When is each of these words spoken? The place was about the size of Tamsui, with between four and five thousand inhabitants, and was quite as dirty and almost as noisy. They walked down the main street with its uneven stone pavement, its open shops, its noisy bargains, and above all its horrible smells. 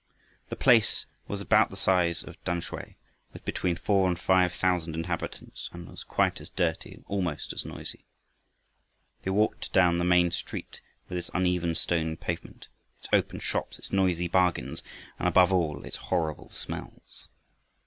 The 0.49 0.55
place 0.55 1.05
was 1.27 1.41
about 1.41 1.69
the 1.69 1.77
size 1.77 2.23
of 2.23 2.43
Tamsui, 2.43 2.95
with 3.33 3.45
between 3.45 3.75
four 3.75 4.07
and 4.07 4.19
five 4.19 4.51
thousand 4.51 4.95
inhabitants, 4.95 5.69
and 5.71 5.87
was 5.87 6.03
quite 6.03 6.41
as 6.41 6.49
dirty 6.49 6.91
and 6.95 7.03
almost 7.07 7.53
as 7.53 7.65
noisy. 7.65 8.03
They 9.21 9.29
walked 9.29 9.71
down 9.73 9.99
the 9.99 10.03
main 10.03 10.31
street 10.31 10.81
with 11.07 11.19
its 11.19 11.29
uneven 11.35 11.75
stone 11.75 12.17
pavement, 12.17 12.67
its 12.99 13.09
open 13.13 13.39
shops, 13.41 13.77
its 13.77 13.91
noisy 13.91 14.27
bargains, 14.27 14.81
and 15.19 15.27
above 15.27 15.53
all 15.53 15.83
its 15.85 15.97
horrible 15.97 16.49
smells. 16.49 17.27